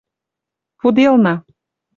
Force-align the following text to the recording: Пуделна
Пуделна 0.79 1.35